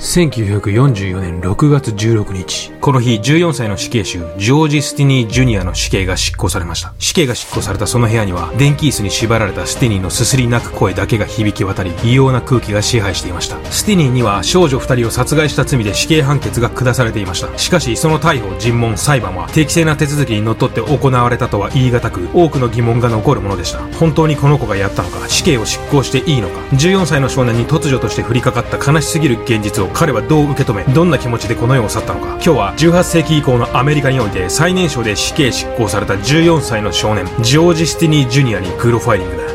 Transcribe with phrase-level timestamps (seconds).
[0.00, 6.94] 1944年6月16日、この日14歳の死刑囚、ジョージ・スティニー・ジュニアの死刑が執行されました。
[6.98, 13.62] 死刑が執行されたその部屋には、電気椅子に縛られたスティニーのすすり泣く声だけが響き渡り、異様な空気が支配していました。
[13.70, 17.58] スティニーには少女2人を殺害した罪で死刑判決が下されていました。
[17.58, 23.80] しかし、その逮捕、尋問、裁判は適正な手続きにのっとって行われたとは言い難く、多くの疑問が残るものでした。
[23.98, 39.50] 本当にこの子がやったのか、死刑を執行していいのか、14歳の少年に突如として降りかかった悲しすぎる現実を彼はどう受け止めどんな気持ちでこの世を去ったのか今日は18世紀以降のアメリカにおいて最年少で死刑執行された14歳の少年ジョージ・スティニー・ジュニアにグロファイリングだ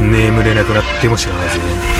[0.00, 1.98] 眠れなくなっても知らないぜ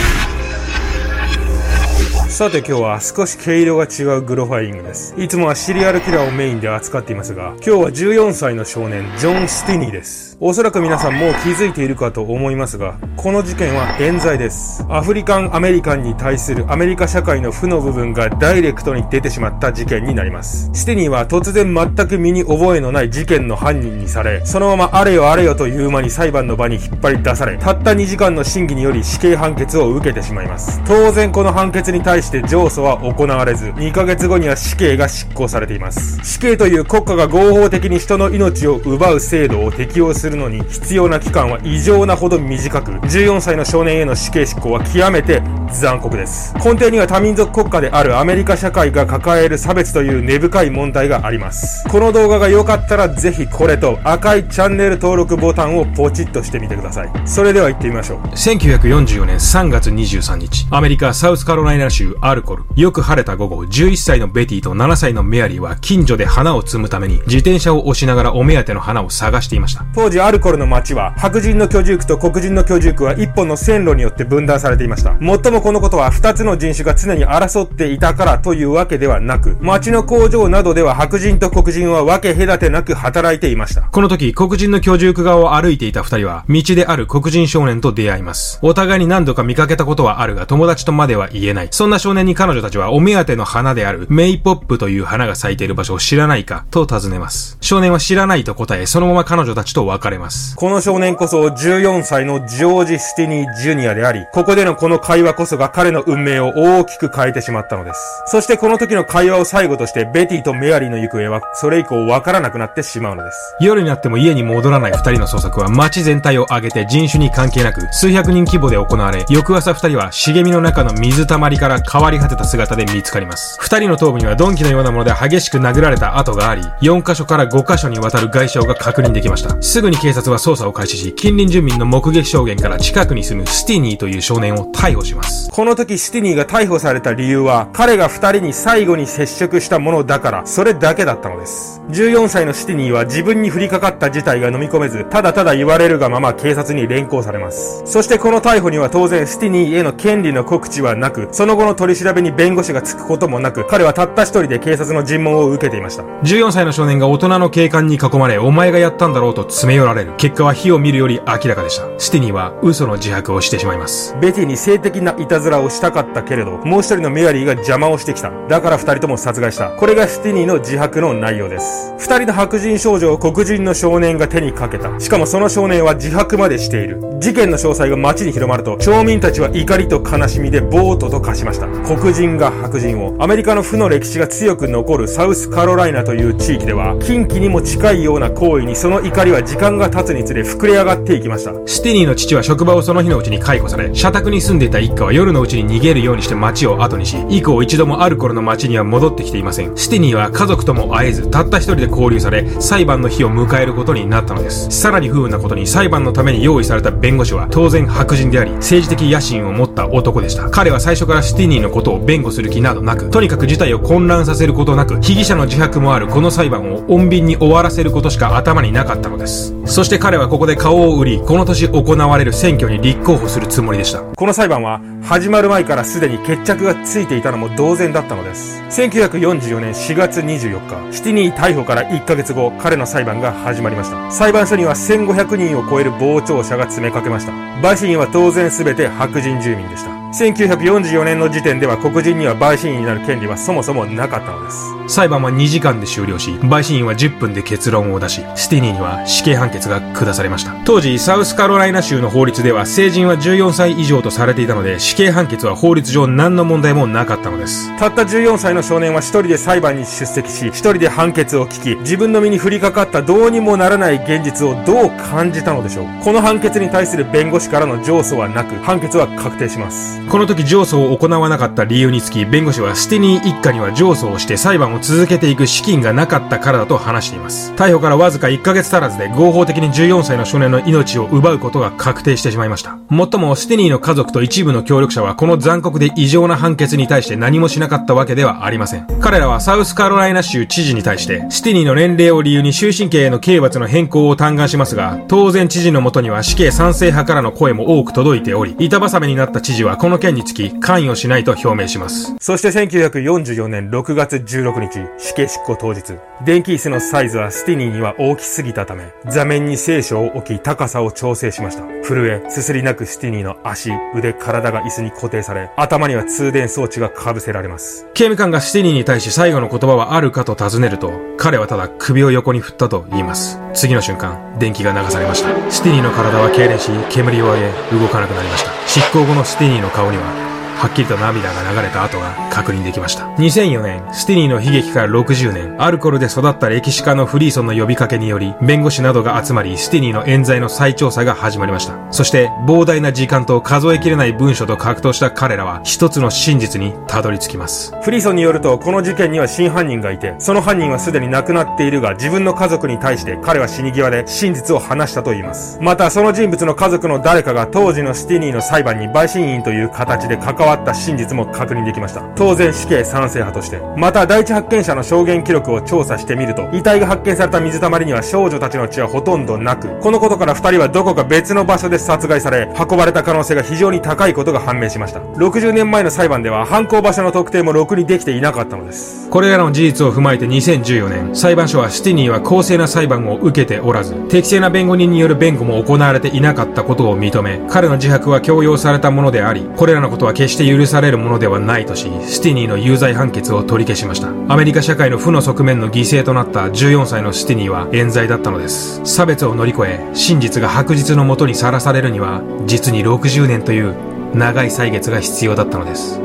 [2.38, 5.12] さて今日は少し毛色が違うグロファイリングです。
[5.20, 10.27] いつもはシリアルキラーをメインで扱っていますが、今日は14歳の少年、ジョン・スティニーです。
[10.40, 14.86] おそらく皆さんもう気づいているかと思いますが、この事件は冤罪です。
[14.88, 20.70] アフリカン・アメリカンに対するアメリカ社会の負の部分がダイレクトに出てしまった事件になります。
[20.74, 30.80] スティニーは突然全く身に覚えのない事件の犯人にされ、そのままあれよあれよという間に裁判の場に引っ張り出され、たった2時間の審議により死刑判決を受けてしまいます。
[30.86, 36.20] 当然この判決に対して上訴は行われず、2ヶ月後には死刑が執行されています。
[36.22, 46.54] 死刑という国家が合法的に人の命を奪う制度を適用するするのに必要な期間は異常なほど短く、14歳の少年への死刑執行は極めて残酷です。
[46.56, 51.88] 根底には多民族国家であるアメリカ社会が抱える差別という根深い問題があります。
[51.88, 57.10] この動画が良かったらぜひこれと赤いチャンネル登録ボタンをポチッとしてみてください。
[57.24, 58.18] それでは行ってみましょう。
[58.28, 62.64] 1944年3月23日、アメリカサウスカロライナ州アルコル。
[62.76, 69.84] よく晴れた午後、11歳のベティと7歳のメアリーは近所で花を摘むために自転車を押しながらお目当ての花を探していました。
[69.94, 75.12] 当時アルコルの町は白人の居住区と黒人の居住区は一本の線路によって分断されていました。
[75.14, 83.82] もっともこのことは二つの人種が常に争っていたからというわけではなく、町の工場などでは白人と黒人は分け隔てなく働いていました。
[83.82, 88.58] この時、黒人の居住区側を歩いていた二人は、道である黒人少年と出会います。
[88.62, 91.68] お互いに何度か見かけたことはあるが、友達とまでは言えない。
[91.70, 97.58] そんな少年に彼女たちはお目当ての花であるメイポップという花が咲いている場所を知らないかと尋ねます。
[97.60, 100.56] 少年は知らないと答え、そのまま彼女たちと別れます。
[100.56, 108.22] この少年こそ14歳のジョージ・スティニー・ジュニアであり、ここでのこの会話こそが彼の運命を大きく変えてしまったのです。
[108.26, 113.56] そしてこの時の会話を最後としてベティとメアリーの行方はそれ以降わからなくなってしまうのです。
[113.60, 123.58] 夜になっても家に戻らない二人の捜索は街全体を挙げて人種に関係なく数百人規模で行われ、翌朝二人は茂みの中の水たまりから変わり果てた姿で見つかります。
[123.60, 129.60] 二人の頭部には鈍器のようなもので激しく殴られた跡があり、4箇所から5箇所にわたる外傷が確認できました。
[129.60, 135.50] すぐに警察は捜査を開始し、近隣住民の目撃証言から近くに住むスティニーという少年を逮捕します。
[135.50, 141.82] この時スティニーが逮捕された理由は、彼が二人に最後に接触したものだから、それだけだったのです。
[141.90, 147.82] 14歳のスティニーは自分に降りかかった事態が飲み込めず、ただただ言われるがまま警察に連行されます。
[147.84, 156.04] そしてこの逮捕には当然スティニーへの権利の告知はなく、その後の取り調べに弁護士がつくこともなく、彼はたった一人で警察の尋問を受けていました。
[156.22, 160.14] 14歳の少年が大人の警官に囲まれ、お前がやったんだろうと詰め寄られる。
[160.16, 161.88] 結果は火を見るより明らかでした。
[161.98, 164.16] スティニーは嘘の自白をしてしまいます。
[164.20, 168.30] ベティに性的ないたずらをしたかったけれど、もう一人のメアリーが邪魔をしてきた。
[168.48, 169.70] だから二人とも殺害した。
[169.70, 171.94] これがスティニーの自白の内容です。
[171.98, 174.98] 二人の白人少女を黒人の少年が手にかけた。
[175.00, 177.00] しかもその少年は自白までしている。
[177.20, 181.66] 事件の詳細が街に広まると、町民たちは怒りと悲しみでボートと化しました。
[181.66, 191.52] 黒人が白人を、アメリカの負の歴史が強く残るサウスカロライナという地域では、近畿にも近いような行為にその怒りは時間が経つにつれ膨れ上がっていきました。
[191.66, 199.76] スティニーの父は職場をその日のうちに解雇され、社宅に住んでいた一家は夜のうちに逃げるようにして街を後にし、以降一度もある頃の街には戻ってきていません。
[199.76, 204.70] スティニーは家族とも会えず、たった一人で交流され、裁判の日を迎えることになったのです。
[204.70, 210.48] さらに不運なことに裁判のために用意された弁護士は当然白人であり、政治的野心を持った男でした。
[210.50, 219.57] 彼は最初からスティニーのことを弁護する気などなく、とにかく事態を混乱させることなく、被疑者の自白もあるこの裁判を穏便に終わらせることしか頭になかったのです。
[219.68, 224.00] そして彼はここで顔を売り、この年行われる選挙に立候補するつもりでした。
[224.00, 228.62] この裁判は、始まる前からすでに決着がついていたのも同然だったのです。
[228.70, 234.10] 1944年4月24日、シティニー逮捕から1ヶ月後、彼の裁判が始まりました。
[234.10, 237.32] 裁判所には1500人を超える傍聴者が詰めかけました。
[237.60, 240.07] 陪審員は当然全て白人住民でした。
[240.18, 244.78] 1944年の時点では黒人には陪審員になる権利はそもそもなかったのです。
[244.88, 250.56] 裁判は2時間で終了し、陪審員は10分で結論を出し、スティニーには死刑判決が下されました。
[250.64, 257.76] 当時、サウスカロライナ州の法律では成人は14歳以上とされていたので、死刑判決は法律上何の問題もなかったのです。
[257.78, 265.86] たった14歳の少年は一人で裁判に出席し、一人で判決を聞き、自分の身に降りかかったどうにもならない現実をどう感じたのでしょう。
[266.02, 270.00] この判決に対する弁護士からの上訴はなく、判決は確定します。
[270.10, 277.52] この時上訴を行わなかった理由につき、弁護士はステニー一家には上訴をして裁判を続けていく資金がなかったからだと話しています。
[277.56, 282.78] 逮捕からわずか1ヶ月足らずで合法的に14歳の少年の命を奪うことが確定してしまいました。
[282.88, 288.86] もっとも、ステニーの家族と一部の協力者はこの残酷で異常な判決に対して何もしなかったわけではありません。
[289.00, 302.14] 彼らはサウスカロライナ州知事に対して、ステニーの年齢を理由に終身刑への刑罰の変更を嘆願しますが、当然知事のもとには死刑賛成派からの声も多く届いており、板挟めになった知事はこの件につき関与しないと表明します。
[302.20, 311.64] そして1944年6月16日、死刑執行当日、電気椅子のサイズはスティニーには大きすぎたため、座面に聖書を置き高さを調整しました。
[311.82, 317.86] 震え、すすり泣くスティニーの足、腕、体が椅子に固定され、頭には通電装置が被せられます。
[317.94, 323.40] 刑務官がスティニーに対し最後の言葉はあるかと尋ねると、彼はただ首を横に振ったと言います。
[323.54, 325.28] 次の瞬間、電気が流されました。
[325.50, 327.46] スティニーの体は痙攣し、煙を上げ、
[327.78, 328.67] 動かなくなりました。
[328.78, 333.04] 執行後のスティニーの顔には、はっきりと涙が流れた跡が確認できました。
[333.18, 341.76] 2004年、スティニーの悲劇から60年、アルコルで育った歴史家のフリーソンの呼びかけにより、弁護士などが集まり、スティニーの冤罪の再調査が始まりました。
[341.92, 347.72] そして、膨大な時間と数えきれない文書と格闘した彼らは、一つの真実にたどり着きます。
[347.82, 355.58] フリーソンによると、この事件には真犯人がいて、その犯人はすでに亡くなっているが、自分の家族に対して彼は死に際で真実を話したと言います。
[355.60, 362.02] また、その人物の家族の誰かが当時のスティニーの裁判に陪審員という形で関わわった真実も確認できました。
[362.16, 363.60] 当然死刑賛成派として。
[363.76, 375.00] また、第一発見者の証言記録を調査してみると、遺体が発見された水たまりには少女たちの血はほとんどなく、このことから二人はどこか別の場所で殺害され、運ばれた可能性が非常に高いことが判明しました。
[375.00, 379.08] 60年前の裁判では、犯行場所の特定もろくにできていなかったのです。
[379.10, 394.08] これらの事実を踏まえて2014年、裁判所はスティニーは公正な裁判を受けておらず、適正な弁護人による弁護も行われていなかったことを認め、彼の自白は強要されたものであり、これらのことは決して許されるものではないとし、スティニーの有罪判決を取り消しました。
[394.32, 398.80] アメリカ社会の負の側面の犠牲となった14歳のスティニーは冤罪だったのです。
[398.84, 403.74] 差別を乗り越え、真実が白日のもとにさらされるには、実に60年という
[404.14, 406.00] 長い歳月が必要だったのです。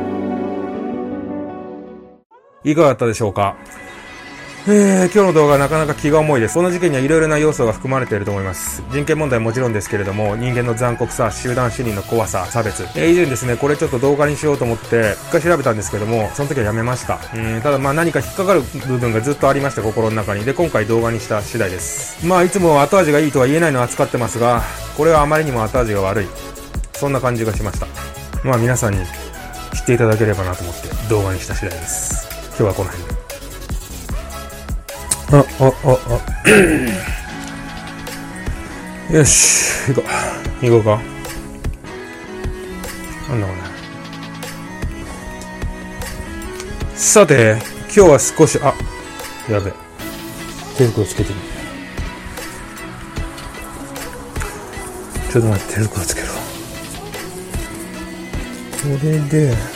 [2.64, 3.58] いかがだったでしょうか？
[4.66, 6.54] えー、今日の動画はなかなか気が重いです。
[6.54, 8.82] この事件にはいろいろな要素が含まれていると思います。
[8.92, 12.84] 人権問題もちろんですけれども、人間の残酷さ、集団主義の怖さ、差別。
[12.96, 17.20] えー、以前ですね、これちょっと動画にしようと思って、一回調べたんですけども、その時はやめました。
[17.36, 20.46] うん、ただまあ何か引っかかる部分がずっとありまして、心の中に。
[20.46, 22.26] で、今回動画にした次第です。
[22.26, 24.62] まあいつも後味がいいとは言えないのは扱ってますが、
[24.96, 26.28] これはあまりにも後味が悪い。
[26.94, 27.88] そんな感じがしました。
[28.46, 29.06] まあ皆さんに
[29.74, 32.30] 知っていただければなと思って動画にした次第です。
[32.52, 33.33] 今日はこの辺で。
[35.34, 35.98] あ、あ、あ、
[39.10, 39.14] あ。
[39.14, 40.04] よし、行こ
[40.62, 40.66] う。
[40.66, 41.02] 行こうか。
[43.30, 43.60] なんだこれ。
[46.96, 48.76] さて、今日は少し、あ、
[49.52, 49.74] やべ。
[50.78, 51.36] 手袋つけてる。
[55.32, 56.28] ちょっと待って、手袋つけろ。
[56.28, 56.34] こ
[59.04, 59.73] れで、